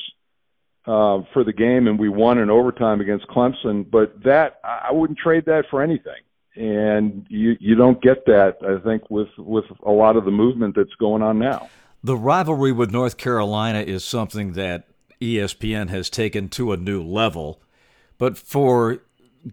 uh, 0.85 1.21
for 1.33 1.43
the 1.43 1.53
game, 1.53 1.87
and 1.87 1.99
we 1.99 2.09
won 2.09 2.39
in 2.39 2.49
overtime 2.49 3.01
against 3.01 3.27
Clemson. 3.27 3.89
But 3.89 4.23
that 4.23 4.59
I 4.63 4.91
wouldn't 4.91 5.19
trade 5.19 5.45
that 5.45 5.65
for 5.69 5.81
anything, 5.81 6.21
and 6.55 7.25
you 7.29 7.55
you 7.59 7.75
don't 7.75 8.01
get 8.01 8.25
that 8.25 8.57
I 8.67 8.83
think 8.83 9.09
with 9.09 9.29
with 9.37 9.65
a 9.85 9.91
lot 9.91 10.17
of 10.17 10.25
the 10.25 10.31
movement 10.31 10.75
that's 10.75 10.93
going 10.99 11.21
on 11.21 11.39
now. 11.39 11.69
The 12.03 12.17
rivalry 12.17 12.71
with 12.71 12.91
North 12.91 13.17
Carolina 13.17 13.79
is 13.79 14.03
something 14.03 14.53
that 14.53 14.87
ESPN 15.21 15.89
has 15.89 16.09
taken 16.09 16.49
to 16.49 16.71
a 16.71 16.77
new 16.77 17.01
level, 17.03 17.61
but 18.17 18.37
for 18.37 18.99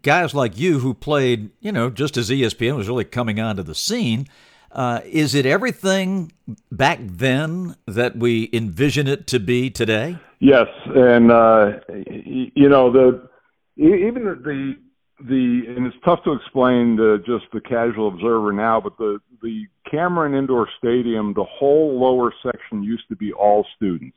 guys 0.03 0.35
like 0.35 0.59
you 0.59 0.79
who 0.79 0.95
played, 0.95 1.51
you 1.61 1.73
know, 1.73 1.91
just 1.91 2.17
as 2.17 2.31
ESPN 2.31 2.77
was 2.77 2.89
really 2.89 3.05
coming 3.05 3.41
onto 3.41 3.63
the 3.63 3.75
scene. 3.75 4.27
Uh, 4.71 5.01
is 5.05 5.35
it 5.35 5.47
everything 5.47 6.31
back 6.71 6.99
then 7.03 7.75
that 7.87 8.17
we 8.17 8.51
envision 8.53 9.07
it 9.07 9.27
to 9.27 9.41
be 9.41 9.71
today? 9.71 10.19
Yes, 10.41 10.67
and 10.95 11.33
uh, 11.33 11.81
you 12.07 12.69
know 12.69 12.93
the 12.93 13.29
even 13.77 14.25
the 14.25 14.77
the 15.21 15.65
and 15.77 15.87
it's 15.87 15.97
tough 16.05 16.23
to 16.25 16.33
explain 16.33 16.97
to 16.97 17.19
just 17.19 17.47
the 17.53 17.61
casual 17.61 18.09
observer 18.09 18.53
now, 18.53 18.81
but 18.81 18.97
the 18.99 19.21
the 19.43 19.67
Cameron 19.91 20.35
Indoor 20.35 20.69
Stadium, 20.79 21.33
the 21.35 21.45
whole 21.45 21.99
lower 21.99 22.33
section 22.43 22.83
used 22.83 23.09
to 23.09 23.17
be 23.17 23.33
all 23.33 23.67
students. 23.77 24.17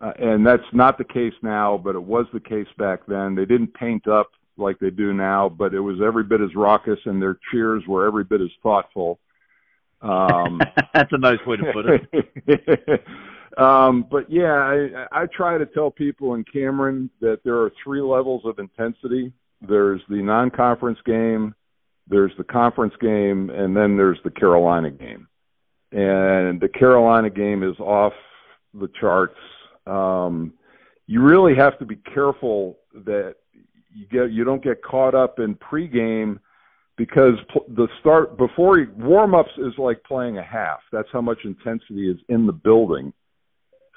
Uh, 0.00 0.12
and 0.18 0.44
that's 0.44 0.64
not 0.72 0.98
the 0.98 1.04
case 1.04 1.34
now, 1.42 1.76
but 1.76 1.94
it 1.94 2.02
was 2.02 2.26
the 2.32 2.40
case 2.40 2.66
back 2.76 3.00
then. 3.06 3.36
They 3.36 3.44
didn't 3.44 3.72
paint 3.74 4.08
up 4.08 4.30
like 4.56 4.78
they 4.80 4.90
do 4.90 5.12
now, 5.12 5.48
but 5.48 5.74
it 5.74 5.80
was 5.80 6.00
every 6.04 6.24
bit 6.24 6.40
as 6.40 6.54
raucous, 6.56 6.98
and 7.04 7.22
their 7.22 7.38
cheers 7.50 7.84
were 7.86 8.06
every 8.06 8.24
bit 8.24 8.40
as 8.40 8.50
thoughtful. 8.62 9.20
Um, 10.00 10.60
that's 10.94 11.12
a 11.12 11.18
nice 11.18 11.38
way 11.46 11.56
to 11.56 11.72
put 11.72 11.86
it. 11.86 13.04
Um, 13.58 14.06
but 14.10 14.30
yeah, 14.30 14.54
I, 14.54 15.06
I 15.12 15.26
try 15.26 15.58
to 15.58 15.66
tell 15.66 15.90
people 15.90 16.34
in 16.34 16.44
Cameron 16.44 17.10
that 17.20 17.40
there 17.44 17.56
are 17.60 17.70
three 17.84 18.00
levels 18.00 18.42
of 18.44 18.58
intensity. 18.58 19.32
There's 19.66 20.00
the 20.08 20.22
non-conference 20.22 20.98
game, 21.06 21.54
there's 22.08 22.32
the 22.36 22.44
conference 22.44 22.94
game, 23.00 23.50
and 23.50 23.76
then 23.76 23.96
there's 23.96 24.18
the 24.24 24.30
Carolina 24.30 24.90
game. 24.90 25.28
And 25.92 26.60
the 26.60 26.68
Carolina 26.68 27.30
game 27.30 27.62
is 27.62 27.78
off 27.78 28.14
the 28.74 28.88
charts. 29.00 29.38
Um, 29.86 30.54
you 31.06 31.22
really 31.22 31.54
have 31.54 31.78
to 31.78 31.84
be 31.84 31.96
careful 31.96 32.78
that 32.94 33.36
you 33.94 34.06
get 34.10 34.30
you 34.30 34.44
don't 34.44 34.64
get 34.64 34.82
caught 34.82 35.14
up 35.14 35.38
in 35.38 35.54
pregame 35.54 36.38
because 36.96 37.34
the 37.68 37.88
start 38.00 38.36
before 38.36 38.86
warm 38.96 39.34
ups 39.34 39.50
is 39.58 39.74
like 39.78 40.02
playing 40.04 40.38
a 40.38 40.42
half. 40.42 40.80
That's 40.92 41.08
how 41.12 41.20
much 41.20 41.38
intensity 41.44 42.10
is 42.10 42.18
in 42.28 42.46
the 42.46 42.52
building. 42.52 43.12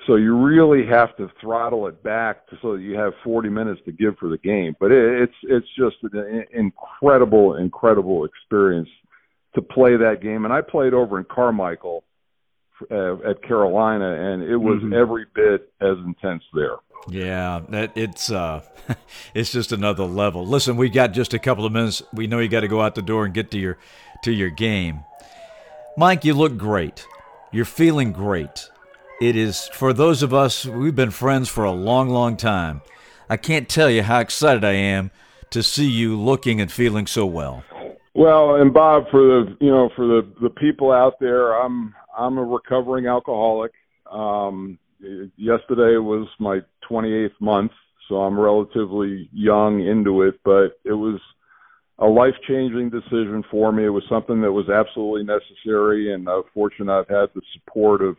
So 0.07 0.15
you 0.15 0.35
really 0.35 0.85
have 0.85 1.15
to 1.17 1.31
throttle 1.41 1.87
it 1.87 2.03
back 2.03 2.41
so 2.61 2.73
that 2.73 2.81
you 2.81 2.95
have 2.95 3.13
40 3.23 3.49
minutes 3.49 3.81
to 3.85 3.91
give 3.91 4.17
for 4.17 4.29
the 4.29 4.37
game. 4.37 4.75
But 4.79 4.91
it, 4.91 5.23
it's 5.23 5.35
it's 5.43 5.67
just 5.75 5.95
an 6.13 6.45
incredible, 6.53 7.55
incredible 7.55 8.25
experience 8.25 8.89
to 9.55 9.61
play 9.61 9.97
that 9.97 10.21
game. 10.21 10.45
And 10.45 10.53
I 10.53 10.61
played 10.61 10.93
over 10.93 11.17
in 11.17 11.25
Carmichael 11.25 12.03
uh, 12.91 13.15
at 13.29 13.41
Carolina, 13.41 14.33
and 14.33 14.43
it 14.43 14.57
was 14.57 14.81
mm-hmm. 14.81 14.93
every 14.93 15.25
bit 15.33 15.71
as 15.81 15.97
intense 16.05 16.43
there. 16.53 16.75
Yeah, 17.07 17.61
that 17.69 17.91
it's 17.95 18.31
uh, 18.31 18.61
it's 19.33 19.51
just 19.51 19.71
another 19.71 20.05
level. 20.05 20.45
Listen, 20.45 20.77
we 20.77 20.89
got 20.89 21.13
just 21.13 21.33
a 21.33 21.39
couple 21.39 21.65
of 21.65 21.71
minutes. 21.71 22.03
We 22.13 22.27
know 22.27 22.39
you 22.39 22.49
got 22.49 22.61
to 22.61 22.67
go 22.67 22.81
out 22.81 22.95
the 22.95 23.01
door 23.01 23.25
and 23.25 23.33
get 23.33 23.51
to 23.51 23.59
your 23.59 23.77
to 24.23 24.31
your 24.31 24.49
game. 24.49 25.03
Mike, 25.97 26.25
you 26.25 26.33
look 26.33 26.57
great. 26.57 27.07
You're 27.51 27.65
feeling 27.65 28.11
great. 28.11 28.69
It 29.21 29.37
is 29.37 29.69
for 29.69 29.93
those 29.93 30.23
of 30.23 30.33
us, 30.33 30.65
we've 30.65 30.95
been 30.95 31.11
friends 31.11 31.47
for 31.47 31.63
a 31.63 31.71
long, 31.71 32.09
long 32.09 32.35
time. 32.35 32.81
I 33.29 33.37
can't 33.37 33.69
tell 33.69 33.89
you 33.89 34.03
how 34.03 34.19
excited 34.19 34.65
I 34.65 34.73
am 34.73 35.09
to 35.51 35.63
see 35.63 35.89
you 35.89 36.19
looking 36.19 36.59
and 36.59 36.69
feeling 36.69 37.07
so 37.07 37.25
well. 37.25 37.63
Well, 38.13 38.55
and 38.55 38.73
Bob, 38.73 39.05
for 39.09 39.21
the 39.21 39.57
you 39.61 39.71
know 39.71 39.89
for 39.95 40.05
the 40.05 40.27
the 40.41 40.49
people 40.49 40.91
out 40.91 41.19
there, 41.19 41.53
I'm 41.53 41.95
I'm 42.17 42.37
a 42.37 42.43
recovering 42.43 43.07
alcoholic. 43.07 43.71
Um, 44.11 44.77
yesterday 45.37 45.97
was 45.97 46.27
my 46.39 46.59
28th 46.89 47.39
month, 47.39 47.71
so 48.07 48.15
I'm 48.17 48.39
relatively 48.39 49.29
young 49.33 49.85
into 49.85 50.23
it, 50.23 50.39
but 50.43 50.79
it 50.83 50.93
was 50.93 51.19
a 51.99 52.05
life 52.05 52.35
changing 52.47 52.89
decision 52.89 53.43
for 53.49 53.71
me. 53.71 53.85
It 53.85 53.89
was 53.89 54.03
something 54.09 54.41
that 54.41 54.51
was 54.51 54.69
absolutely 54.69 55.23
necessary, 55.23 56.13
and 56.13 56.27
I'm 56.27 56.43
fortunate 56.53 56.91
I've 56.91 57.07
had 57.07 57.29
the 57.33 57.41
support 57.53 58.01
of 58.01 58.17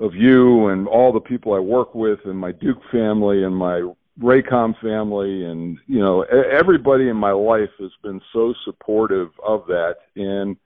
of 0.00 0.14
you 0.14 0.68
and 0.68 0.86
all 0.86 1.12
the 1.12 1.20
people 1.20 1.54
I 1.54 1.58
work 1.58 1.94
with 1.94 2.20
and 2.24 2.38
my 2.38 2.52
Duke 2.52 2.80
family 2.90 3.44
and 3.44 3.56
my 3.56 3.92
Raycom 4.20 4.78
family 4.80 5.44
and 5.44 5.78
you 5.86 6.00
know 6.00 6.22
everybody 6.22 7.08
in 7.08 7.16
my 7.16 7.32
life 7.32 7.70
has 7.78 7.90
been 8.02 8.20
so 8.32 8.54
supportive 8.64 9.30
of 9.46 9.66
that. 9.66 9.96
And 10.16 10.56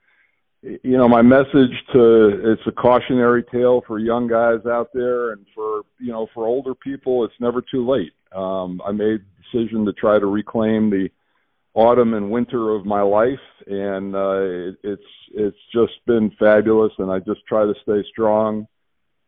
you 0.61 0.97
know 0.97 1.07
my 1.07 1.21
message 1.21 1.73
to 1.93 2.51
it's 2.51 2.61
a 2.67 2.71
cautionary 2.71 3.43
tale 3.43 3.83
for 3.85 3.99
young 3.99 4.27
guys 4.27 4.65
out 4.65 4.89
there 4.93 5.31
and 5.33 5.45
for 5.53 5.81
you 5.99 6.11
know 6.11 6.27
for 6.33 6.47
older 6.47 6.73
people 6.73 7.25
it's 7.25 7.39
never 7.39 7.61
too 7.61 7.87
late. 7.87 8.13
Um 8.35 8.81
I 8.85 8.91
made 8.91 9.21
the 9.21 9.59
decision 9.59 9.85
to 9.85 9.93
try 9.93 10.19
to 10.19 10.25
reclaim 10.25 10.89
the 10.89 11.09
autumn 11.75 12.13
and 12.13 12.31
winter 12.31 12.71
of 12.71 12.85
my 12.85 13.01
life 13.01 13.39
and 13.67 14.15
uh 14.15 14.41
it, 14.41 14.75
it's 14.83 15.03
it's 15.33 15.57
just 15.73 15.93
been 16.05 16.31
fabulous 16.39 16.93
and 16.97 17.11
I 17.11 17.19
just 17.19 17.45
try 17.47 17.65
to 17.65 17.73
stay 17.83 18.03
strong 18.11 18.67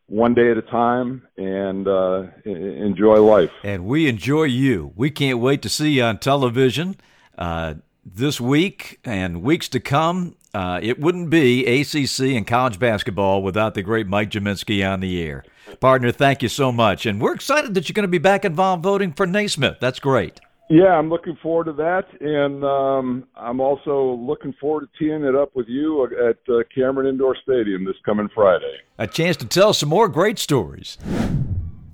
one 0.08 0.34
day 0.34 0.50
at 0.50 0.56
a 0.56 0.62
time 0.62 1.26
and 1.36 1.88
uh, 1.88 2.24
enjoy 2.44 3.16
life. 3.16 3.50
And 3.64 3.84
we 3.84 4.08
enjoy 4.08 4.44
you. 4.44 4.92
We 4.96 5.10
can't 5.10 5.38
wait 5.38 5.62
to 5.62 5.68
see 5.68 5.90
you 5.90 6.04
on 6.04 6.18
television 6.18 6.96
uh, 7.36 7.74
this 8.04 8.40
week 8.40 9.00
and 9.04 9.42
weeks 9.42 9.68
to 9.70 9.80
come. 9.80 10.36
Uh, 10.54 10.80
it 10.82 10.98
wouldn't 10.98 11.28
be 11.28 11.66
ACC 11.66 12.34
and 12.36 12.46
college 12.46 12.78
basketball 12.78 13.42
without 13.42 13.74
the 13.74 13.82
great 13.82 14.06
Mike 14.06 14.30
Gminski 14.30 14.88
on 14.88 15.00
the 15.00 15.22
air. 15.22 15.44
Partner, 15.80 16.12
thank 16.12 16.42
you 16.42 16.48
so 16.48 16.72
much. 16.72 17.04
And 17.04 17.20
we're 17.20 17.34
excited 17.34 17.74
that 17.74 17.88
you're 17.88 17.94
going 17.94 18.04
to 18.04 18.08
be 18.08 18.18
back 18.18 18.44
involved 18.44 18.82
voting 18.82 19.12
for 19.12 19.26
Naismith. 19.26 19.78
That's 19.80 19.98
great. 19.98 20.40
Yeah, 20.68 20.98
I'm 20.98 21.08
looking 21.08 21.36
forward 21.40 21.64
to 21.64 21.72
that, 21.74 22.06
and 22.20 22.64
um, 22.64 23.24
I'm 23.36 23.60
also 23.60 24.16
looking 24.20 24.52
forward 24.60 24.88
to 24.88 24.98
teeing 24.98 25.22
it 25.22 25.36
up 25.36 25.54
with 25.54 25.68
you 25.68 26.04
at 26.28 26.38
uh, 26.52 26.62
Cameron 26.74 27.06
Indoor 27.06 27.36
Stadium 27.40 27.84
this 27.84 27.94
coming 28.04 28.28
Friday. 28.34 28.74
A 28.98 29.06
chance 29.06 29.36
to 29.36 29.46
tell 29.46 29.72
some 29.72 29.88
more 29.88 30.08
great 30.08 30.40
stories. 30.40 30.98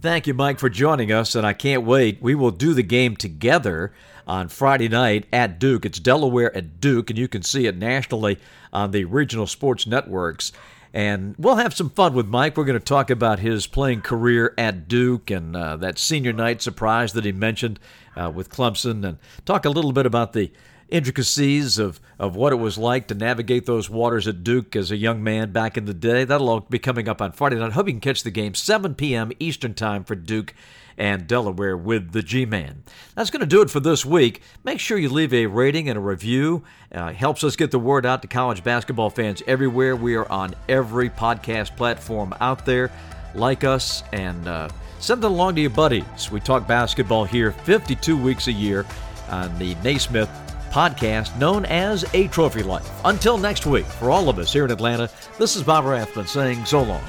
Thank 0.01 0.27
you, 0.27 0.33
Mike, 0.33 0.59
for 0.59 0.71
joining 0.71 1.13
us, 1.13 1.35
and 1.35 1.47
I 1.47 1.53
can't 1.53 1.85
wait. 1.85 2.23
We 2.23 2.35
will 2.35 2.51
do 2.51 2.73
the 2.73 2.83
game 2.83 3.15
together 3.15 3.93
on 4.27 4.49
Friday 4.49 4.89
night 4.89 5.27
at 5.35 5.59
Duke. 5.59 5.85
It's 5.85 6.01
Delaware 6.01 6.57
at 6.57 6.81
Duke, 6.81 7.11
and 7.11 7.19
you 7.19 7.29
can 7.29 7.43
see 7.43 7.67
it 7.67 7.77
nationally 7.77 8.39
on 8.73 8.93
the 8.93 9.05
regional 9.05 9.47
sports 9.47 9.87
networks. 9.87 10.51
And 10.95 11.35
we'll 11.39 11.57
have 11.57 11.75
some 11.75 11.89
fun 11.91 12.13
with 12.13 12.27
Mike. 12.27 12.57
We're 12.57 12.65
going 12.65 12.79
to 12.79 12.85
talk 12.85 13.09
about 13.09 13.39
his 13.39 13.67
playing 13.67 14.03
career 14.03 14.53
at 14.59 14.89
Duke 14.89 15.31
and 15.31 15.57
uh, 15.57 15.77
that 15.79 15.99
senior 15.99 16.35
night 16.35 16.61
surprise 16.61 17.15
that 17.15 17.25
he 17.25 17.33
mentioned 17.33 17.81
uh, 18.15 18.31
with 18.35 18.51
Clemson, 18.51 19.07
and 19.07 19.19
talk 19.47 19.65
a 19.65 19.71
little 19.71 19.93
bit 19.93 20.05
about 20.05 20.35
the 20.35 20.51
intricacies 20.91 21.79
of, 21.79 21.99
of 22.19 22.37
what 22.37 22.53
it 22.53 22.57
was 22.57 22.77
like 22.77 23.09
to 23.09 23.15
navigate 23.15 23.65
those 23.65 23.89
waters 23.89 24.29
at 24.29 24.45
Duke 24.45 24.77
as 24.77 24.91
a 24.91 24.97
young 24.97 25.25
man 25.25 25.51
back 25.51 25.79
in 25.79 25.87
the 25.87 25.95
day. 25.95 26.25
That'll 26.25 26.51
all 26.51 26.61
be 26.61 26.79
coming 26.79 27.09
up 27.09 27.23
on 27.23 27.33
Friday 27.33 27.57
night. 27.57 27.73
Hope 27.73 27.87
you 27.87 27.95
can 27.95 28.01
catch 28.01 28.23
the 28.23 28.31
game 28.31 28.55
7 28.55 28.95
p.m. 28.95 29.33
Eastern 29.41 29.73
Time 29.73 30.05
for 30.05 30.15
Duke 30.15 30.55
and 30.97 31.27
Delaware 31.27 31.77
with 31.77 32.13
the 32.13 32.23
G 32.23 32.45
Man. 32.45 32.85
That's 33.15 33.31
going 33.31 33.41
to 33.41 33.47
do 33.47 33.63
it 33.63 33.71
for 33.71 33.81
this 33.81 34.05
week. 34.05 34.43
Make 34.65 34.81
sure 34.81 34.99
you 34.99 35.09
leave 35.09 35.35
a 35.35 35.47
rating 35.47 35.89
and 35.89 35.97
a 35.97 36.01
review. 36.01 36.65
Uh, 36.93 37.13
helps 37.13 37.45
us 37.45 37.57
get 37.57 37.71
the 37.71 37.79
word 37.79 38.07
out 38.07 38.23
to 38.23 38.29
college 38.29 38.63
basketball 38.63 39.11
fans 39.11 39.43
everywhere. 39.47 39.97
We 39.97 40.15
are 40.17 40.31
on 40.31 40.55
every 40.69 41.11
podcast 41.11 41.77
platform 41.77 42.35
out 42.41 42.67
there. 42.67 42.91
Like 43.35 43.65
us 43.65 44.03
and 44.13 44.47
uh, 44.47 44.69
send 44.99 45.25
it 45.25 45.27
along 45.27 45.55
to 45.55 45.63
your 45.63 45.71
buddies. 45.71 46.31
We 46.31 46.41
talk 46.41 46.67
basketball 46.67 47.25
here 47.25 47.53
52 47.53 48.17
weeks 48.17 48.47
a 48.47 48.53
year 48.53 48.85
on 49.31 49.59
the 49.59 49.75
Naismith 49.77 50.29
podcast 50.73 51.37
known 51.39 51.65
as 51.67 52.05
A 52.15 52.29
Trophy 52.29 52.63
Life. 52.63 52.91
Until 53.05 53.37
next 53.37 53.67
week, 53.67 53.85
for 53.85 54.11
all 54.11 54.29
of 54.29 54.39
us 54.39 54.53
here 54.53 54.65
in 54.65 54.71
Atlanta, 54.71 55.11
this 55.39 55.55
is 55.55 55.63
Bob 55.63 55.85
Rathbun 55.85 56.27
saying 56.27 56.65
so 56.65 56.83
long. 56.83 57.03